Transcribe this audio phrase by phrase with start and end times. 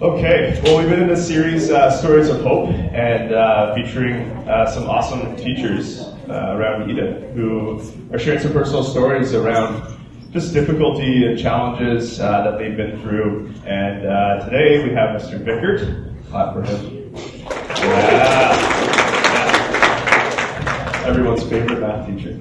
[0.00, 4.64] Okay, well, we've been in this series, uh, Stories of Hope, and uh, featuring uh,
[4.64, 7.78] some awesome teachers uh, around Eden who
[8.10, 9.82] are sharing some personal stories around
[10.32, 13.52] just difficulty and challenges uh, that they've been through.
[13.66, 15.38] And uh, today we have Mr.
[15.38, 16.16] Bickert.
[16.30, 17.14] Clap for him.
[17.76, 18.56] Yeah.
[21.04, 22.40] Everyone's favorite math teacher.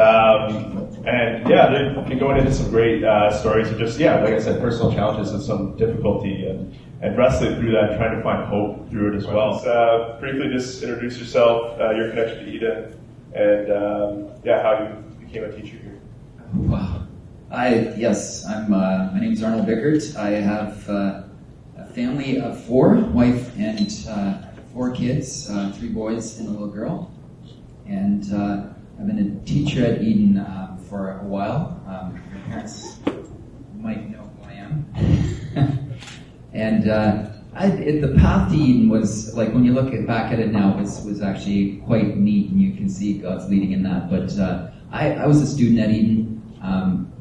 [0.00, 4.34] Um, and yeah, they've been going into some great uh, stories of just, yeah, like
[4.34, 8.46] I said, personal challenges and some difficulty and, and wrestling through that, trying to find
[8.46, 9.58] hope through it as well.
[9.58, 13.00] So, uh, briefly, just introduce yourself, uh, your connection to Eden,
[13.34, 16.00] and um, yeah, how you became a teacher here.
[16.54, 17.06] Wow.
[17.50, 18.72] I yes, I'm.
[18.72, 20.14] Uh, my name is Arnold Bickert.
[20.16, 21.22] I have uh,
[21.76, 24.42] a family of four, wife and uh,
[24.72, 27.12] four kids, uh, three boys and a little girl,
[27.86, 28.68] and uh,
[29.00, 31.82] I've been a teacher at Eden uh, for a while.
[31.88, 32.98] Um, your parents
[33.74, 34.19] might know who I am,
[36.52, 37.30] and.
[37.52, 40.52] I, it, the path to Eden was like when you look at, back at it
[40.52, 44.08] now it was was actually quite neat, and you can see God's leading in that.
[44.08, 44.38] But
[44.92, 46.42] I, I was a student at Eden.
[46.62, 47.12] Um,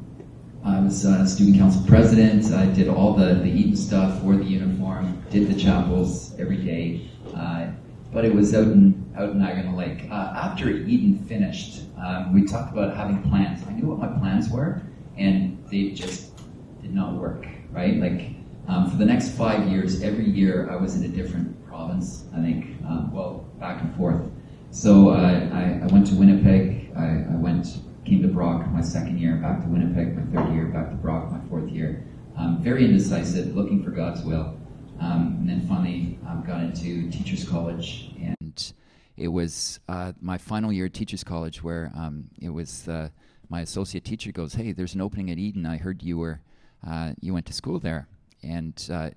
[0.64, 2.52] I was a student council president.
[2.54, 7.10] I did all the, the Eden stuff, wore the uniform, did the chapels every day.
[7.36, 7.68] Uh,
[8.12, 10.08] but it was out in out in Niagara Lake.
[10.12, 13.66] Uh, after Eden finished, um, we talked about having plans.
[13.68, 14.82] I knew what my plans were,
[15.18, 16.36] and they just
[16.82, 17.46] did not work.
[17.72, 17.96] Right?
[17.98, 18.39] Like
[18.70, 22.26] um, for the next five years, every year I was in a different province.
[22.36, 24.22] I think, um, well, back and forth.
[24.70, 26.92] So uh, I, I, went to Winnipeg.
[26.96, 27.66] I, I went
[28.06, 31.32] came to Brock my second year, back to Winnipeg my third year, back to Brock
[31.32, 32.06] my fourth year.
[32.38, 34.56] Um, very indecisive, looking for God's will.
[35.00, 38.12] Um, and then finally um, got into Teachers College.
[38.22, 38.74] And
[39.18, 43.10] it was uh, my final year at Teachers College where um, it was uh,
[43.50, 45.66] my associate teacher goes, Hey, there's an opening at Eden.
[45.66, 46.42] I heard you were
[46.88, 48.08] uh, you went to school there.
[48.44, 49.10] And uh,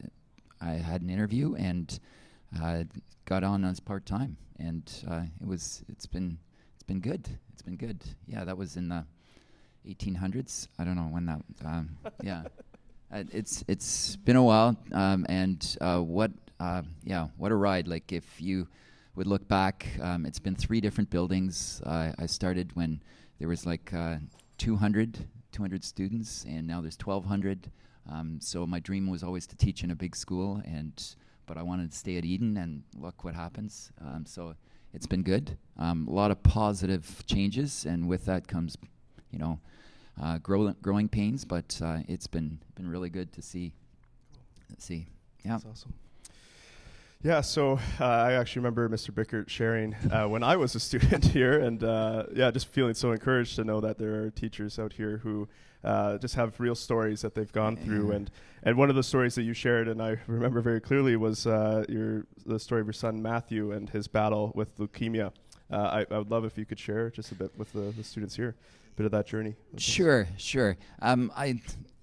[0.60, 1.98] I had an interview and
[2.60, 2.84] uh,
[3.24, 4.36] got on as part time.
[4.58, 6.38] And uh, it was it's been
[6.74, 7.28] it's been good.
[7.52, 8.02] It's been good.
[8.26, 9.04] Yeah, that was in the
[9.88, 10.68] 1800s.
[10.78, 11.42] I don't know when that.
[11.64, 12.42] Um, yeah,
[13.12, 14.76] uh, it's it's been a while.
[14.92, 16.30] Um, and uh, what?
[16.60, 17.88] Uh, yeah, what a ride!
[17.88, 18.68] Like if you
[19.16, 21.82] would look back, um, it's been three different buildings.
[21.84, 23.02] I started when
[23.38, 24.16] there was like uh,
[24.58, 27.70] 200 200 students, and now there's 1,200.
[28.10, 30.92] Um, so my dream was always to teach in a big school, and
[31.46, 33.90] but I wanted to stay at Eden, and look what happens.
[34.00, 34.54] Um, so
[34.92, 35.56] it's been good.
[35.78, 38.76] Um, a lot of positive changes, and with that comes,
[39.30, 39.58] you know,
[40.20, 41.44] uh, grow, growing pains.
[41.44, 43.72] But uh, it's been been really good to see.
[44.78, 45.06] See,
[45.44, 45.94] yeah, that's awesome.
[47.24, 49.12] Yeah, so uh, I actually remember Mr.
[49.12, 53.12] Bickert sharing uh, when I was a student here, and uh, yeah, just feeling so
[53.12, 55.48] encouraged to know that there are teachers out here who
[55.84, 58.10] uh, just have real stories that they've gone through.
[58.10, 58.30] And
[58.64, 61.84] and one of the stories that you shared, and I remember very clearly, was uh,
[61.88, 65.32] your the story of your son Matthew and his battle with leukemia.
[65.70, 68.04] Uh, I, I, would love if you could share just a bit with the, the
[68.04, 68.56] students here,
[68.92, 69.54] a bit of that journey.
[69.78, 70.76] Sure, sure.
[71.00, 71.62] Um, I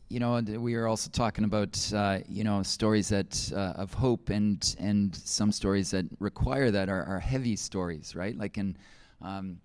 [0.09, 4.29] you know, we are also talking about uh, you know stories that uh, of hope
[4.29, 8.35] and and some stories that require that are, are heavy stories, right?
[8.35, 8.75] Like in,
[9.21, 9.59] um,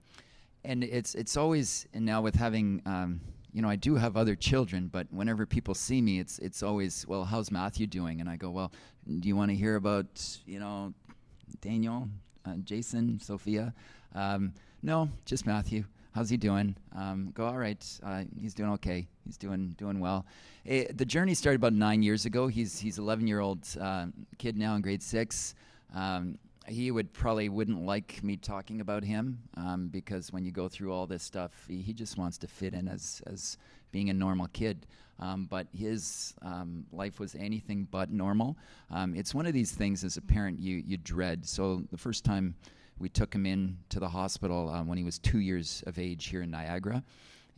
[0.63, 2.83] and it's it's always and now with having.
[2.87, 3.21] Um,
[3.55, 7.07] you know, I do have other children, but whenever people see me, it's it's always,
[7.07, 8.21] well, how's Matthew doing?
[8.21, 8.73] And I go, well,
[9.21, 10.07] do you want to hear about,
[10.45, 10.93] you know,
[11.61, 12.09] Daniel,
[12.45, 13.73] uh, Jason, Sophia?
[14.13, 16.77] Um, no, just Matthew how's he doing?
[16.95, 19.07] Um, go, all right, uh, he's doing okay.
[19.25, 20.25] He's doing doing well.
[20.65, 22.47] It, eh, the journey started about nine years ago.
[22.47, 24.07] He's he's 11 year old uh,
[24.39, 25.55] kid now in grade six.
[25.95, 30.67] Um, he would probably wouldn't like me talking about him um, because when you go
[30.67, 33.59] through all this stuff, he, he, just wants to fit in as as
[33.93, 34.87] being a normal kid.
[35.21, 38.57] Um, but his um, life was anything but normal.
[38.91, 41.47] Um, it's one of these things as a parent you you dread.
[41.47, 42.55] So the first time
[42.99, 46.27] we took him in to the hospital um, when he was two years of age
[46.27, 47.03] here in Niagara,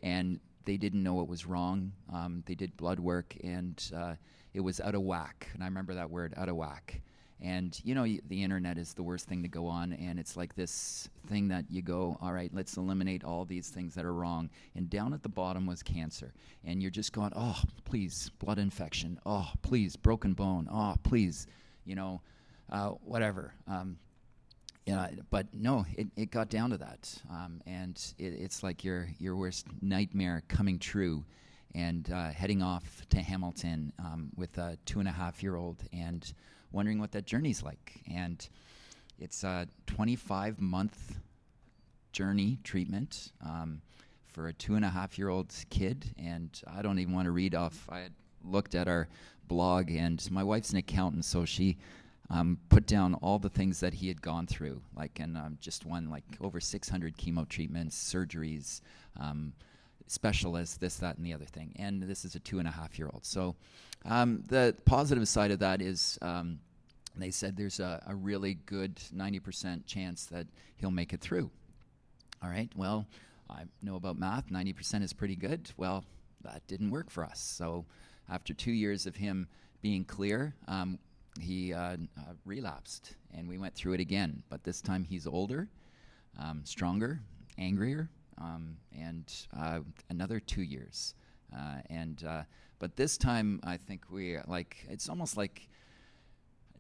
[0.03, 1.93] and they didn't know what was wrong.
[2.13, 4.15] Um, they did blood work, and uh,
[4.55, 5.49] it was out of whack.
[5.55, 7.01] And I remember that word, out of whack.
[7.41, 10.37] And you know, y- the internet is the worst thing to go on, and it's
[10.37, 14.15] like this thing that you go, all right, let's eliminate all these things that are
[14.15, 14.49] wrong.
[14.75, 16.33] And down at the bottom was cancer,
[16.65, 19.21] and you're just going, oh, please, blood infection.
[19.27, 20.67] Oh, please, broken bone.
[20.73, 21.47] Oh, please,
[21.85, 22.23] you know,
[22.71, 23.53] uh, whatever.
[23.69, 23.99] Um,
[24.87, 29.09] yeah, but no, it, it got down to that, um, and it, it's like your
[29.19, 31.25] your worst nightmare coming true,
[31.75, 35.83] and uh, heading off to Hamilton um, with a two and a half year old,
[35.93, 36.33] and
[36.71, 38.49] wondering what that journey's like, and
[39.19, 41.19] it's a 25 month
[42.13, 43.81] journey treatment um,
[44.33, 47.33] for a two and a half year old kid, and I don't even want to
[47.33, 47.89] read off.
[47.91, 48.13] I had
[48.45, 49.09] looked at our
[49.49, 51.77] blog, and my wife's an accountant, so she
[52.31, 55.87] um, put down all the things that he had gone through, like and um, just
[55.87, 58.81] one like over 600 chemo treatments, surgeries,
[59.19, 59.53] um,
[60.07, 61.73] specialists, this, that, and the other thing.
[61.77, 63.25] And this is a two and a half year old.
[63.25, 63.55] So
[64.05, 66.59] um, the positive side of that is um,
[67.17, 70.47] they said there's a, a really good 90% chance that
[70.77, 71.51] he'll make it through.
[72.43, 72.71] All right.
[72.77, 73.07] Well,
[73.49, 74.51] I know about math.
[74.51, 75.71] 90% is pretty good.
[75.77, 76.05] Well,
[76.43, 77.41] that didn't work for us.
[77.41, 77.85] So
[78.29, 79.49] after two years of him
[79.83, 80.99] being clear, um,
[81.41, 81.97] he uh, uh,
[82.45, 84.43] relapsed and we went through it again.
[84.49, 85.69] But this time he's older,
[86.39, 87.21] um, stronger,
[87.59, 89.81] angrier, um, and uh,
[90.11, 91.15] another two years.
[91.57, 92.43] Uh, and uh,
[92.79, 95.69] but this time I think we like it's almost like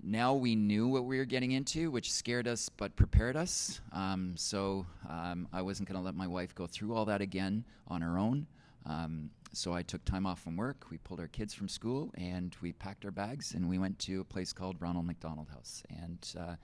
[0.02, 3.80] now we knew what we were getting into, which scared us but prepared us.
[3.92, 7.64] Um, so um, I wasn't going to let my wife go through all that again
[7.88, 8.46] on her own.
[8.86, 10.86] Um, so I took time off from work.
[10.90, 14.20] We pulled our kids from school and we packed our bags and we went to
[14.20, 15.82] a place called Ronald McDonald House.
[15.90, 16.54] And uh,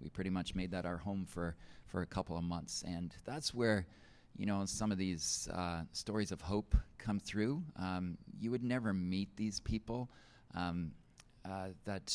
[0.00, 1.56] we pretty much made that our home for,
[1.86, 2.84] for a couple of months.
[2.86, 3.86] And that's where,
[4.36, 7.62] you know, some of these uh, stories of hope come through.
[7.76, 10.10] Um, you would never meet these people
[10.54, 10.92] um,
[11.44, 12.14] uh, that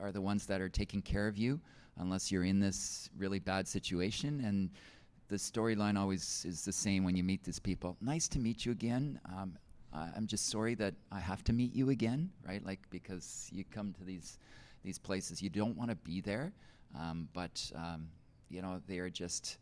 [0.00, 1.60] are the ones that are taking care of you
[1.98, 4.42] unless you're in this really bad situation.
[4.44, 4.70] And
[5.28, 7.96] the storyline always is the same when you meet these people.
[8.00, 9.20] Nice to meet you again.
[9.24, 9.56] Um,
[9.92, 12.64] I'm just sorry that I have to meet you again, right?
[12.64, 14.38] Like because you come to these
[14.84, 16.52] these places, you don't want to be there,
[16.98, 18.08] um, but um,
[18.48, 19.58] you know they are just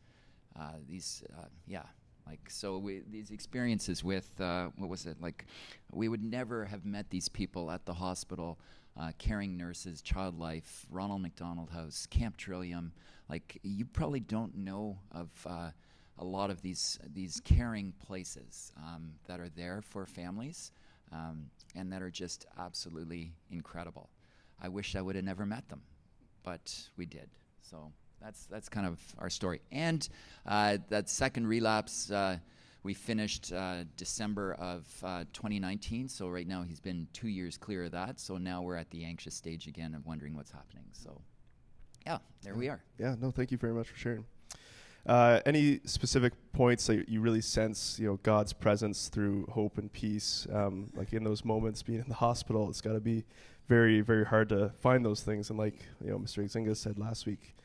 [0.58, 1.82] uh, these, uh, yeah.
[2.26, 5.46] Like so, we, these experiences with uh, what was it like?
[5.92, 8.58] We would never have met these people at the hospital
[8.98, 12.92] uh, caring nurses, Child Life, Ronald McDonald House, Camp Trillium.
[13.28, 15.70] Like you probably don't know of uh,
[16.18, 20.72] a lot of these these caring places um, that are there for families
[21.12, 24.08] um, and that are just absolutely incredible.
[24.60, 25.82] I wish I would have never met them,
[26.42, 27.28] but we did.
[27.60, 29.60] So that's that's kind of our story.
[29.70, 30.08] And
[30.46, 32.38] uh, that second relapse uh,
[32.86, 37.84] we finished uh, December of uh, 2019, so right now he's been two years clear
[37.84, 38.20] of that.
[38.20, 40.84] So now we're at the anxious stage again of wondering what's happening.
[40.92, 41.20] So,
[42.06, 42.80] yeah, there we are.
[42.96, 44.24] Yeah, no, thank you very much for sharing.
[45.04, 49.92] Uh, any specific points that you really sense, you know, God's presence through hope and
[49.92, 53.24] peace, um, like in those moments, being in the hospital, it's got to be
[53.68, 55.50] very, very hard to find those things.
[55.50, 55.74] And like
[56.04, 56.44] you know, Mr.
[56.44, 57.56] Xinga said last week,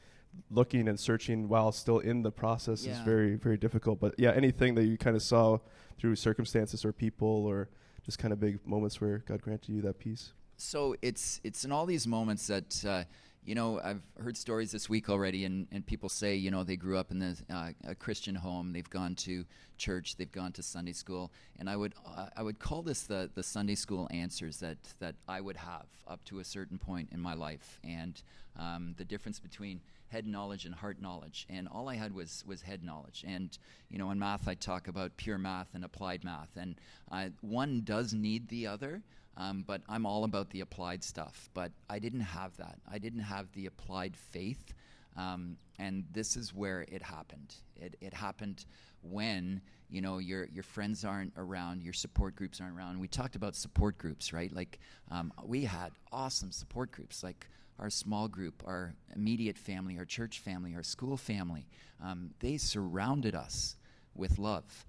[0.50, 2.94] looking and searching while still in the process yeah.
[2.94, 4.00] is very very difficult.
[4.00, 5.60] But yeah anything that you kind of saw
[5.98, 7.70] through circumstances or people or
[8.06, 10.34] just kind of big moments where god granted you that peace?
[10.58, 13.04] So it's it's in all these moments that uh,
[13.44, 16.76] you know i've heard stories this week already and, and people say you know they
[16.76, 18.72] grew up in the, uh, a christian home.
[18.74, 19.46] They've gone to
[19.78, 20.16] church.
[20.16, 21.32] They've gone to sunday school.
[21.60, 25.16] And i would uh, i would call this the, the sunday school answers that that
[25.28, 27.80] i would have up to a certain point in my life.
[27.84, 28.22] And
[28.60, 29.82] um, the difference between
[30.12, 31.48] head knowledge and heart knowledge.
[31.50, 33.24] And all I had was was head knowledge.
[33.28, 33.58] And
[33.90, 36.76] you know, in math, I talk about pure math and applied math, and
[37.12, 39.02] uh, one does need the other.
[39.38, 41.50] Um, but I'm all about the applied stuff.
[41.54, 42.78] But I didn't have that.
[42.92, 44.74] I didn't have the applied faith.
[45.16, 47.56] Um, and this is where it happened.
[47.76, 48.66] It, it happened
[49.02, 53.00] when you know your your friends aren't around, your support groups aren't around.
[53.00, 54.54] We talked about support groups, right?
[54.54, 54.80] Like
[55.10, 57.48] um, we had awesome support groups, like
[57.82, 61.66] our small group, our immediate family, our church family, our school family.
[62.02, 63.76] Um, they surrounded us
[64.16, 64.86] with love.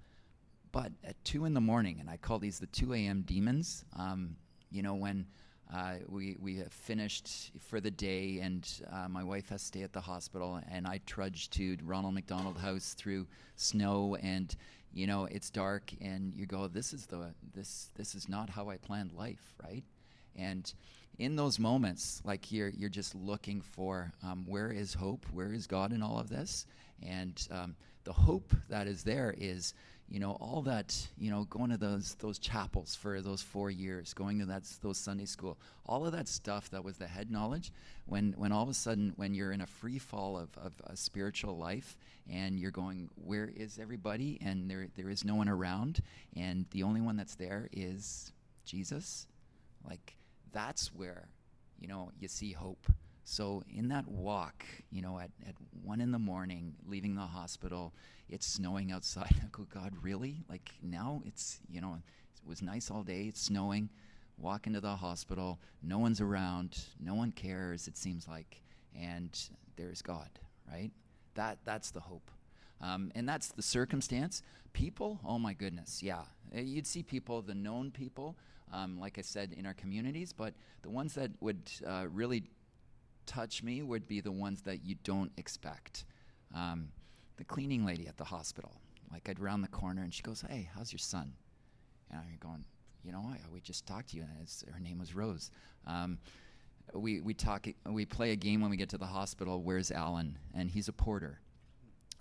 [0.71, 3.23] But at 2 in the morning, and I call these the 2 a.m.
[3.25, 4.35] demons, um,
[4.71, 5.25] you know, when
[5.73, 9.81] uh, we, we have finished for the day and uh, my wife has to stay
[9.81, 14.55] at the hospital and I trudge to Ronald McDonald House through snow and
[14.93, 18.69] you know it's dark and you go this is the this this is not how
[18.69, 19.83] I planned life right
[20.35, 20.73] and
[21.19, 25.67] in those moments, like you're you're just looking for um, where is hope, where is
[25.67, 26.65] God in all of this,
[27.01, 29.73] and um, the hope that is there is
[30.09, 34.13] you know all that you know going to those those chapels for those four years
[34.13, 37.71] going to that those sunday school all of that stuff that was the head knowledge
[38.05, 40.95] when when all of a sudden when you're in a free fall of, of a
[40.95, 41.97] spiritual life
[42.29, 44.37] and you're going where is everybody?
[44.41, 46.01] and there there is no one around
[46.35, 48.31] and the only one that's there is
[48.65, 49.25] jesus
[49.87, 50.15] like
[50.53, 51.27] that's where,
[51.79, 52.87] you know, you see hope.
[53.25, 57.93] So in that walk, you know, at, at one in the morning, leaving the hospital,
[58.29, 59.35] it's snowing outside.
[59.43, 60.43] I go, God, really?
[60.49, 63.89] Like now it's, you know, it was nice all day, it's snowing.
[64.37, 68.63] Walk into the hospital, no one's around, no one cares, it seems like,
[68.99, 69.29] and
[69.75, 70.29] there's God,
[70.69, 70.91] right?
[71.35, 72.31] That that's the hope.
[72.81, 74.41] Um, and that's the circumstance.
[74.73, 76.23] People, oh my goodness, yeah.
[76.55, 78.35] Uh, you'd see people, the known people,
[78.71, 80.33] um, like I said, in our communities.
[80.33, 82.43] But the ones that would uh, really
[83.25, 86.05] touch me would be the ones that you don't expect.
[86.53, 86.89] Um,
[87.37, 88.71] the cleaning lady at the hospital.
[89.11, 91.33] Like I'd round the corner and she goes, "Hey, how's your son?"
[92.09, 92.65] And I'm going,
[93.03, 95.51] "You know, I, we just talked to you." And her name was Rose.
[95.85, 96.17] Um,
[96.93, 97.67] we we talk.
[97.85, 99.61] We play a game when we get to the hospital.
[99.61, 100.37] Where's Alan?
[100.53, 101.39] And he's a porter.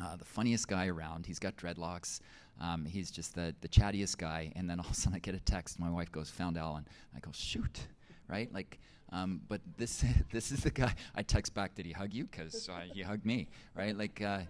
[0.00, 1.26] Uh, the funniest guy around.
[1.26, 2.20] He's got dreadlocks.
[2.60, 4.52] Um, he's just the, the chattiest guy.
[4.56, 5.78] And then all of a sudden I get a text.
[5.78, 6.86] My wife goes, Found Alan.
[7.14, 7.80] I go, Shoot.
[8.28, 8.52] Right?
[8.52, 8.78] Like,
[9.12, 10.94] um, but this this is the guy.
[11.14, 12.24] I text back, Did he hug you?
[12.24, 13.48] Because he hugged me.
[13.74, 13.96] Right?
[13.96, 14.40] Like, uh,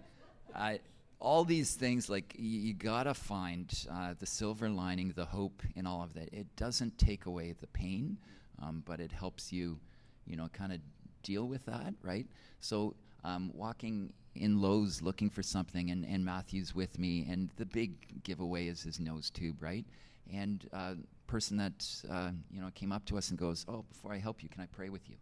[0.55, 0.79] I,
[1.19, 5.85] all these things, like, you, you gotta find uh, the silver lining, the hope in
[5.87, 6.33] all of that.
[6.33, 8.17] It doesn't take away the pain,
[8.61, 9.79] um, but it helps you,
[10.27, 10.79] you know, kind of
[11.23, 11.93] deal with that.
[12.01, 12.27] Right?
[12.59, 17.65] So, um, walking in Lowe's looking for something, and, and Matthew's with me, and the
[17.65, 19.85] big giveaway is his nose tube, right?
[20.33, 20.95] And uh,
[21.27, 24.41] person that uh, you know came up to us and goes, "Oh, before I help
[24.41, 25.15] you, can I pray with you?"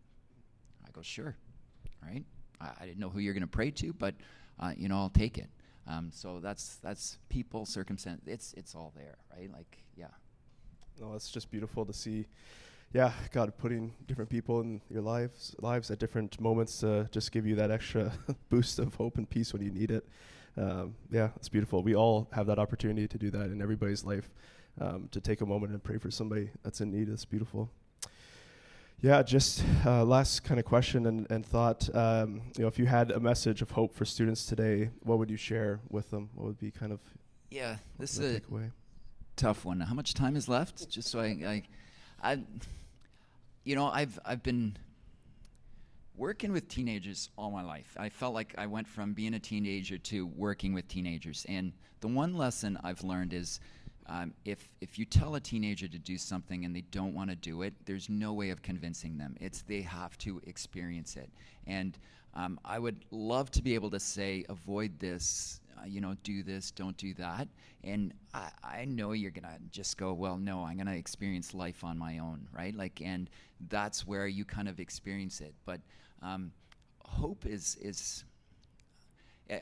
[0.86, 1.36] I go, "Sure,"
[2.04, 2.24] right?
[2.60, 4.16] I, I didn't know who you're going to pray to, but
[4.60, 5.50] uh, you know, I'll take it.
[5.88, 8.22] Um, so that's that's people, circumstance.
[8.28, 9.52] It's it's all there, right?
[9.52, 10.08] Like, yeah.
[11.00, 12.28] No, it's just beautiful to see
[12.94, 17.46] yeah, God putting different people in your lives lives at different moments to just give
[17.46, 18.12] you that extra
[18.50, 20.08] boost of hope and peace when you need it.
[20.58, 21.82] Um, yeah, it's beautiful.
[21.82, 24.30] We all have that opportunity to do that in everybody's life.
[24.80, 27.10] Um, to take a moment and pray for somebody that's in need.
[27.10, 27.70] It's beautiful.
[29.02, 31.94] Yeah, just uh, last kind of question and, and thought.
[31.94, 35.30] Um, you know, if you had a message of hope for students today, what would
[35.30, 36.30] you share with them?
[36.36, 37.00] What would be kind of
[37.50, 38.72] yeah, this is a takeaway?
[39.36, 39.82] tough one.
[39.82, 40.90] How much time is left?
[40.90, 41.64] Just so I, I,
[42.24, 42.40] I
[43.64, 44.78] you know, I've I've been
[46.16, 47.96] working with teenagers all my life.
[48.00, 51.46] I felt like I went from being a teenager to working with teenagers.
[51.48, 53.60] And the one lesson I've learned is
[54.08, 57.36] um, if if you tell a teenager to do something and they don't want to
[57.36, 59.38] do it, there's no way of convincing them.
[59.40, 61.30] It's they have to experience it.
[61.66, 61.98] And
[62.34, 66.72] um, I would love to be able to say, avoid this, you know, do this,
[66.72, 67.48] don't do that.
[67.84, 71.54] And I, I know you're going to just go, well, no, I'm going to experience
[71.54, 72.76] life on my own, right?
[72.76, 73.30] Like, and
[73.70, 75.54] that's where you kind of experience it.
[75.66, 75.82] But
[76.22, 76.52] um,
[77.04, 78.24] hope is, is,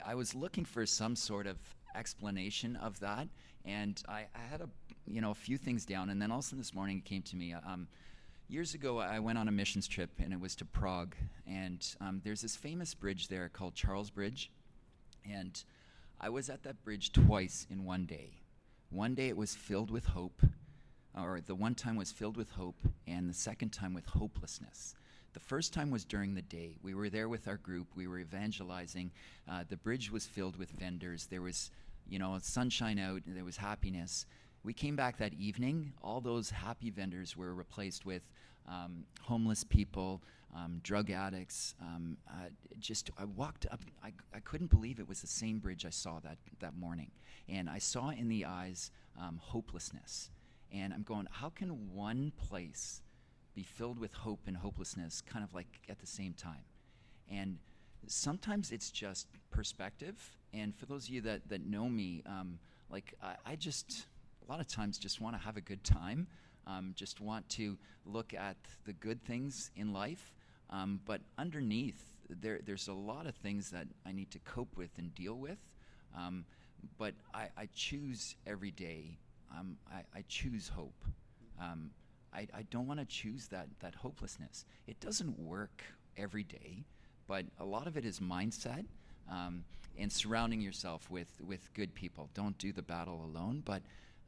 [0.06, 1.58] I was looking for some sort of
[1.96, 3.28] explanation of that.
[3.66, 4.70] And I, I had a,
[5.08, 6.10] you know, a few things down.
[6.10, 7.54] And then all of a sudden this morning it came to me.
[7.54, 7.88] Um,
[8.48, 11.16] years ago, I went on a missions trip, and it was to Prague.
[11.48, 14.52] And um, there's this famous bridge there called Charles Bridge.
[15.30, 15.64] And
[16.22, 18.42] I was at that bridge twice in one day.
[18.90, 20.42] One day it was filled with hope,
[21.16, 22.76] or the one time was filled with hope,
[23.08, 24.96] and the second time with hopelessness.
[25.34, 26.76] The first time was during the day.
[26.84, 27.88] We were there with our group.
[27.96, 29.12] We were evangelizing.
[29.50, 31.28] Uh, the bridge was filled with vendors.
[31.28, 31.72] There was,
[32.06, 33.22] you know, sunshine out.
[33.26, 34.26] There was happiness.
[34.64, 35.94] We came back that evening.
[36.02, 38.24] All those happy vendors were replaced with
[38.68, 40.22] um, homeless people,
[40.56, 41.76] um, drug addicts.
[41.82, 42.50] Um, uh,
[42.80, 43.82] just I walked up.
[44.04, 47.12] I, I couldn't believe it was the same bridge I saw that that morning,
[47.48, 50.30] and I saw in the eyes um, hopelessness.
[50.72, 53.02] And I'm going, how can one place
[53.56, 56.64] be filled with hope and hopelessness, kind of like at the same time?
[57.32, 57.58] And
[58.06, 60.38] sometimes it's just perspective.
[60.54, 64.06] And for those of you that that know me, um, like I, I just
[64.48, 66.28] a lot of times just want to have a good time.
[66.68, 70.34] Um, just want to look at the good things in life
[70.70, 74.92] um, but underneath, there, there's a lot of things that I need to cope with
[74.98, 75.58] and deal with.
[76.16, 76.46] Um,
[76.98, 79.18] but I, I, choose every day.
[79.58, 81.04] Um, I, I, choose hope.
[81.62, 81.92] Um,
[82.34, 84.66] I, I, don't want to choose that, that hopelessness.
[84.88, 85.84] It doesn't work
[86.18, 86.86] every day,
[87.28, 88.86] but a lot of it is mindset
[89.30, 89.66] um,
[89.98, 92.30] and surrounding yourself with, with good people.
[92.34, 93.82] Don't do the battle alone, but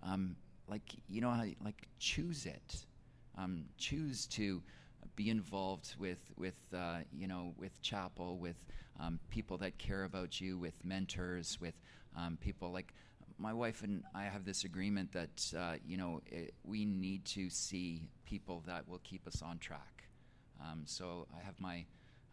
[0.04, 0.36] um,
[0.72, 2.86] like you know, like choose it.
[3.78, 4.64] choose to
[5.16, 8.58] be involved with with uh, you know with chapel, with
[9.00, 11.76] um, people that care about you, with mentors, with
[12.18, 12.94] um, people like
[13.38, 17.50] my wife and I have this agreement that uh, you know it, we need to
[17.50, 20.04] see people that will keep us on track.
[20.62, 21.86] Um, so I have my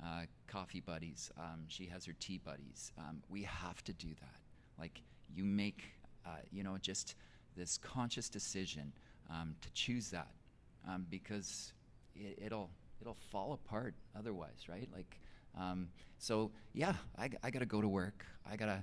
[0.04, 1.30] uh, coffee buddies.
[1.38, 2.92] Um, she has her tea buddies.
[2.98, 4.40] Um, we have to do that.
[4.78, 5.00] Like
[5.34, 5.82] you make
[6.26, 7.14] uh, you know just
[7.58, 8.92] this conscious decision
[9.30, 10.28] um, to choose that
[11.10, 11.72] because
[12.14, 14.88] it, will it'll fall apart otherwise, right?
[14.94, 15.20] Like,
[15.58, 15.88] um,
[16.18, 18.24] so yeah, I, I got to go to work.
[18.50, 18.82] I got to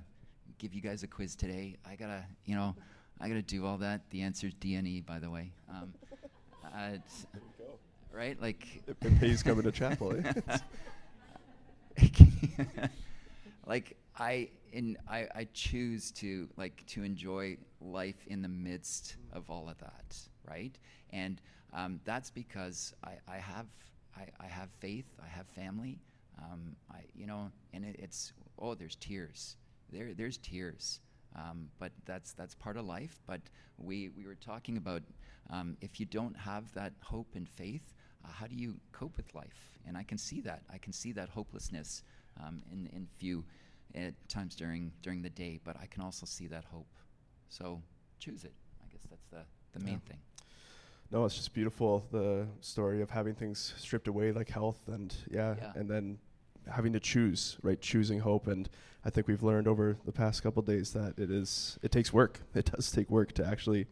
[0.58, 1.76] give you guys a quiz today.
[1.84, 2.74] I got to, you know,
[3.20, 4.02] I got to do all that.
[4.10, 5.52] The answer's DNE, by the way.
[5.68, 5.94] Um,
[6.64, 6.98] uh,
[8.12, 8.40] right?
[8.40, 10.14] Like, it, it pays coming to chapel.
[10.14, 10.58] Eh?
[13.66, 19.50] like I in I, I choose to like to enjoy life in the midst of
[19.50, 20.16] all of that,
[20.48, 20.76] right?
[21.10, 21.40] And
[21.72, 23.66] um, that's because I, I have
[24.16, 25.98] I, I, have faith, I have family,
[26.38, 29.56] um, I, you know, and it, it's oh, there's tears,
[29.92, 31.00] there there's tears,
[31.36, 33.20] um, but that's that's part of life.
[33.26, 33.40] But
[33.78, 35.02] we we were talking about
[35.50, 37.92] um, if you don't have that hope and faith,
[38.24, 39.70] uh, how do you cope with life?
[39.86, 42.02] And I can see that I can see that hopelessness
[42.42, 43.44] um, in in few
[43.96, 46.86] at times during during the day, but I can also see that hope.
[47.48, 47.82] So
[48.18, 48.52] choose it.
[48.84, 49.44] I guess that's the
[49.78, 50.08] the main Yeah.
[50.10, 50.18] thing.
[51.10, 55.54] No, it's just beautiful the story of having things stripped away like health and yeah,
[55.56, 55.72] Yeah.
[55.76, 56.18] and then
[56.68, 57.80] having to choose, right?
[57.80, 58.68] Choosing hope and
[59.04, 62.40] I think we've learned over the past couple days that it is it takes work.
[62.54, 63.86] It does take work to actually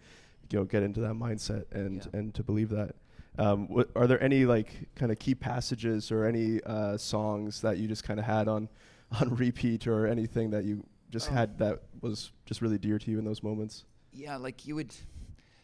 [0.50, 2.18] you know get into that mindset and Yeah.
[2.18, 2.96] and to believe that.
[3.36, 7.78] Um, what, are there any like kind of key passages or any uh, songs that
[7.78, 8.68] you just kind of had on
[9.20, 11.34] on repeat or anything that you just Oh.
[11.34, 13.84] had that was just really dear to you in those moments?
[14.12, 14.94] Yeah, like you would.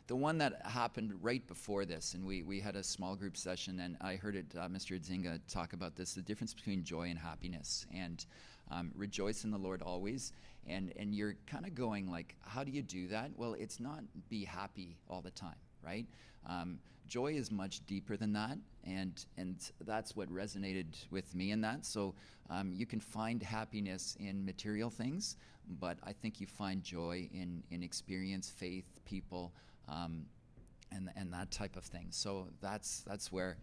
[0.07, 3.79] The one that happened right before this, and we, we had a small group session,
[3.79, 4.99] and I heard it, uh, Mr.
[5.01, 7.87] Zinga talk about this the difference between joy and happiness.
[7.95, 8.25] And
[8.73, 10.33] um, rejoice in the Lord always.
[10.67, 13.31] And, and you're kind of going, like, how do you do that?
[13.37, 16.07] Well, it's not be happy all the time, right?
[16.47, 21.61] Um, joy is much deeper than that, and, and that's what resonated with me in
[21.63, 21.85] that.
[21.85, 22.15] So
[22.49, 25.37] um, you can find happiness in material things,
[25.81, 29.53] but I think you find joy in, in experience, faith, people,
[29.89, 30.25] um,
[30.93, 32.07] and, and that type of thing.
[32.11, 33.57] So that's, that's where,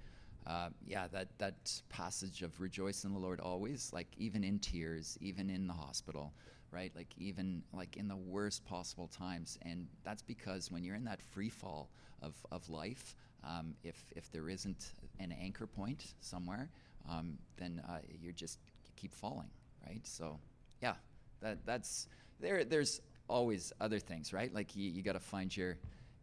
[0.46, 5.18] uh, yeah, that, that passage of rejoice in the Lord always, like even in tears,
[5.20, 6.34] even in the hospital,
[6.72, 6.92] right?
[6.96, 9.58] Like even like in the worst possible times.
[9.62, 11.90] And that's because when you're in that free fall
[12.22, 16.70] of, of life, um, if, if there isn't an anchor point somewhere,
[17.10, 18.60] um, then uh, you're just
[18.96, 19.50] keep falling,
[19.88, 20.06] right?
[20.06, 20.40] So,
[20.82, 20.96] yeah,
[21.42, 22.08] that that's
[22.40, 22.64] there.
[22.64, 24.54] There's always other things, right?
[24.54, 25.78] Like you, you got to find your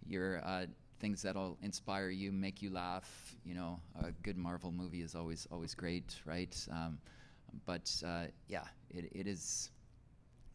[0.06, 0.66] your uh,
[1.00, 3.34] things that'll inspire you, make you laugh.
[3.44, 6.54] You know, a good Marvel movie is always always great, right?
[6.71, 6.99] Um,
[7.66, 9.71] but uh, yeah, it, it is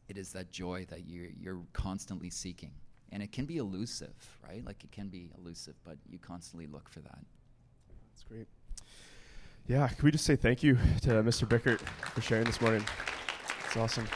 [0.10, 2.72] it is that joy that you're you're constantly seeking,
[3.12, 4.66] and it can be elusive, right?
[4.66, 7.20] Like it can be elusive, but you constantly look for that.
[8.12, 8.48] That's great.
[9.68, 11.48] Yeah, can we just say thank you to Mr.
[11.48, 12.84] Bickert for sharing this morning?
[13.68, 14.08] It's awesome.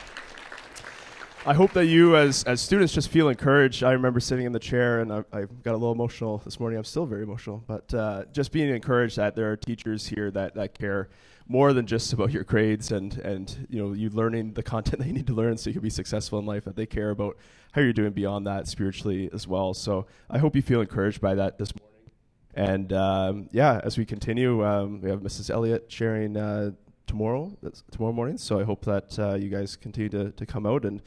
[1.46, 3.84] I hope that you, as as students, just feel encouraged.
[3.84, 6.78] I remember sitting in the chair, and I, I got a little emotional this morning.
[6.78, 10.56] I'm still very emotional, but uh, just being encouraged that there are teachers here that,
[10.56, 11.10] that care
[11.50, 15.08] more than just about your grades and and you know you learning the content that
[15.08, 16.64] you need to learn so you can be successful in life.
[16.64, 17.36] That they care about
[17.74, 19.74] how you're doing beyond that spiritually as well.
[19.74, 22.12] So I hope you feel encouraged by that this morning.
[22.54, 25.50] And um, yeah, as we continue, um, we have Mrs.
[25.50, 26.72] Elliott sharing uh,
[27.06, 27.52] tomorrow,
[27.92, 28.38] tomorrow morning.
[28.38, 31.02] So I hope that uh, you guys continue to, to come out and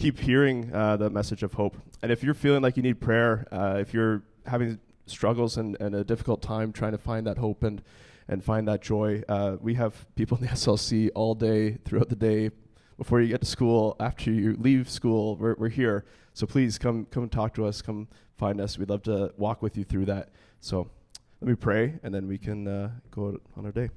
[0.00, 1.76] keep hearing uh, the message of hope.
[2.02, 5.94] And if you're feeling like you need prayer, uh, if you're having struggles and, and
[5.94, 7.82] a difficult time trying to find that hope and,
[8.26, 12.16] and find that joy, uh, we have people in the SLC all day, throughout the
[12.16, 12.50] day,
[12.96, 16.06] before you get to school, after you leave school, we're, we're here.
[16.32, 18.08] So please come come talk to us, come
[18.38, 18.78] find us.
[18.78, 20.30] We'd love to walk with you through that.
[20.60, 20.90] So
[21.42, 23.90] let me pray, and then we can uh, go on our day.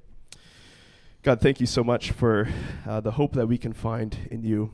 [1.22, 2.50] God, thank you so much for
[2.86, 4.74] uh, the hope that we can find in you,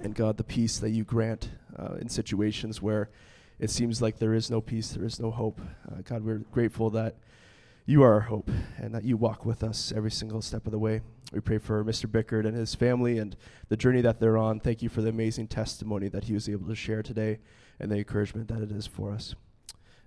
[0.00, 3.10] and God, the peace that you grant uh, in situations where
[3.58, 5.60] it seems like there is no peace, there is no hope.
[5.90, 7.16] Uh, God, we're grateful that
[7.86, 10.78] you are our hope and that you walk with us every single step of the
[10.78, 11.00] way.
[11.32, 12.06] We pray for Mr.
[12.06, 13.36] Bickert and his family and
[13.68, 14.60] the journey that they're on.
[14.60, 17.38] Thank you for the amazing testimony that he was able to share today
[17.80, 19.34] and the encouragement that it is for us.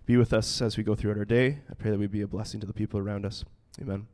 [0.06, 1.60] Be with us as we go throughout our day.
[1.70, 3.46] I pray that we be a blessing to the people around us.
[3.80, 4.08] Amen.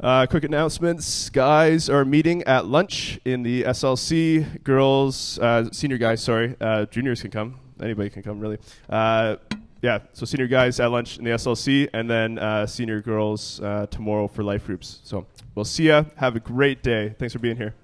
[0.00, 1.30] Uh, quick announcements.
[1.30, 4.62] Guys are meeting at lunch in the SLC.
[4.64, 6.56] Girls, uh, senior guys, sorry.
[6.60, 7.60] Uh, juniors can come.
[7.80, 8.58] Anybody can come, really.
[8.88, 9.36] Uh,
[9.80, 13.86] yeah, so senior guys at lunch in the SLC, and then uh, senior girls uh,
[13.90, 15.00] tomorrow for life groups.
[15.04, 16.04] So we'll see ya.
[16.16, 17.14] Have a great day.
[17.18, 17.74] Thanks for being here.